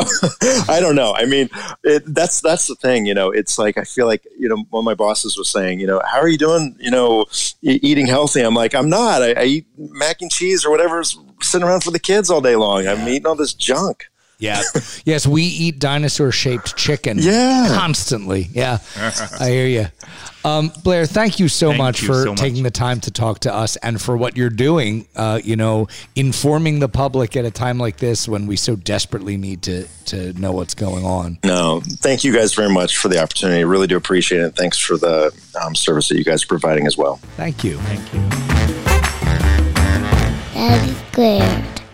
I 0.70 0.80
don't 0.80 0.96
know. 0.96 1.16
I 1.16 1.26
mean, 1.26 1.50
it, 1.84 2.04
that's 2.06 2.42
that's 2.42 2.68
the 2.68 2.76
thing. 2.76 3.08
You 3.08 3.16
know, 3.16 3.32
it's 3.32 3.58
like 3.58 3.76
I 3.80 3.86
feel 3.86 4.06
like 4.06 4.24
you 4.38 4.48
know 4.48 4.58
one 4.70 4.82
of 4.82 4.86
my 4.86 4.94
bosses 4.94 5.36
was 5.36 5.50
saying, 5.50 5.80
you 5.80 5.88
know, 5.88 6.00
how 6.06 6.20
are 6.20 6.30
you 6.30 6.38
doing? 6.38 6.76
You 6.80 6.92
know, 6.92 7.26
e- 7.64 7.80
eating 7.82 8.06
healthy. 8.06 8.42
I'm 8.42 8.54
like, 8.54 8.76
I'm 8.76 8.90
not. 8.90 9.24
I, 9.24 9.32
I 9.32 9.44
eat 9.46 9.66
mac 9.80 10.22
and 10.22 10.32
cheese 10.32 10.64
or 10.64 10.70
whatever's 10.70 11.18
sitting 11.42 11.68
around 11.68 11.84
for 11.84 11.92
the 11.92 12.00
kids 12.00 12.30
all 12.30 12.42
day 12.42 12.56
long. 12.56 12.88
I'm 12.88 13.08
eating 13.08 13.28
all 13.28 13.36
this 13.36 13.54
junk. 13.54 14.08
Yeah. 14.38 14.62
yes, 15.06 15.26
we 15.26 15.44
eat 15.44 15.80
dinosaur 15.80 16.32
shaped 16.32 16.76
chicken. 16.76 17.18
Yeah. 17.20 17.68
Constantly. 17.74 18.48
Yeah. 18.52 18.80
I 19.40 19.50
hear 19.50 19.68
you. 19.68 19.86
Um, 20.44 20.72
Blair, 20.84 21.08
thank 21.08 21.40
you 21.40 21.48
so 21.48 21.70
Thank 21.70 21.80
much 21.80 22.02
you 22.02 22.08
for 22.08 22.24
so 22.24 22.30
much. 22.32 22.40
taking 22.40 22.62
the 22.64 22.72
time 22.72 23.00
to 23.02 23.12
talk 23.12 23.40
to 23.40 23.54
us 23.54 23.78
and 23.78 24.00
for 24.00 24.16
what 24.16 24.38
you're 24.38 24.52
doing, 24.52 25.08
uh, 25.16 25.40
you 25.44 25.56
know, 25.56 25.88
informing 26.16 26.80
the 26.80 26.90
public 26.90 27.36
at 27.36 27.46
a 27.46 27.52
time 27.52 27.80
like 27.80 27.98
this 27.98 28.28
when 28.28 28.46
we 28.46 28.56
so 28.56 28.76
desperately 28.76 29.38
need 29.38 29.64
to, 29.64 29.88
to 30.06 30.34
know 30.34 30.52
what's 30.52 30.76
going 30.76 31.04
on. 31.04 31.40
No, 31.44 31.82
thank 31.84 32.24
you 32.24 32.32
guys 32.32 32.54
very 32.54 32.72
much 32.72 32.98
for 32.98 33.08
the 33.08 33.20
opportunity. 33.20 33.64
Really 33.64 33.88
do 33.88 33.98
appreciate 33.98 34.42
it. 34.42 34.56
Thanks 34.56 34.78
for 34.78 34.98
the 34.98 35.36
um, 35.64 35.74
service 35.74 36.10
that 36.10 36.18
you 36.18 36.24
guys 36.24 36.44
are 36.44 36.48
providing 36.48 36.86
as 36.86 36.96
well. 36.96 37.16
Thank 37.38 37.64
you. 37.64 37.78
Thank 37.80 38.14
you. 38.14 38.20
That 40.54 41.05
squared. 41.16 41.85